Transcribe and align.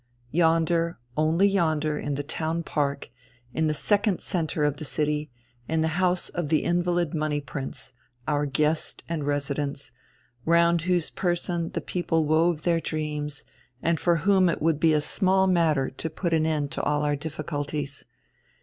Yonder, 0.31 0.97
only 1.15 1.47
yonder, 1.47 1.95
in 1.99 2.15
the 2.15 2.23
Town 2.23 2.63
Park, 2.63 3.11
in 3.53 3.67
the 3.67 3.73
second 3.75 4.19
centre 4.19 4.63
of 4.63 4.77
the 4.77 4.83
city, 4.83 5.29
in 5.67 5.81
the 5.81 5.89
house 6.01 6.27
of 6.29 6.49
the 6.49 6.63
invalid 6.63 7.13
Money 7.13 7.39
Prince, 7.39 7.93
our 8.27 8.47
guest 8.47 9.03
and 9.07 9.27
resident, 9.27 9.91
round 10.43 10.81
whose 10.89 11.11
person 11.11 11.69
the 11.73 11.81
people 11.81 12.25
wove 12.25 12.63
their 12.63 12.79
dreams, 12.81 13.45
and 13.83 13.99
for 13.99 14.15
whom 14.25 14.49
it 14.49 14.59
would 14.59 14.79
be 14.79 14.93
a 14.95 15.01
small 15.01 15.45
matter 15.45 15.91
to 15.91 16.09
put 16.09 16.33
an 16.33 16.47
end 16.47 16.71
to 16.71 16.81
all 16.81 17.03
our 17.03 17.15
difficulties. 17.15 18.03